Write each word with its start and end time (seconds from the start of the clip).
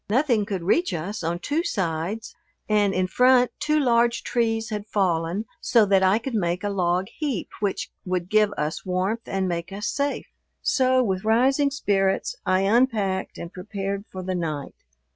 Nothing 0.09 0.47
could 0.47 0.63
reach 0.63 0.95
us 0.95 1.23
on 1.23 1.37
two 1.37 1.63
sides, 1.63 2.33
and 2.67 2.91
in 2.91 3.05
front 3.05 3.51
two 3.59 3.79
large 3.79 4.23
trees 4.23 4.71
had 4.71 4.87
fallen 4.87 5.45
so 5.61 5.85
that 5.85 6.01
I 6.01 6.17
could 6.17 6.33
make 6.33 6.63
a 6.63 6.69
log 6.71 7.05
heap 7.19 7.49
which 7.59 7.91
would 8.03 8.27
give 8.27 8.51
us 8.57 8.83
warmth 8.83 9.27
and 9.27 9.47
make 9.47 9.71
us 9.71 9.85
safe. 9.87 10.25
So 10.63 11.03
with 11.03 11.23
rising 11.23 11.69
spirits 11.69 12.35
I 12.47 12.61
unpacked 12.61 13.37
and 13.37 13.53
prepared 13.53 14.05
for 14.11 14.23
the 14.23 14.33
night. 14.33 14.73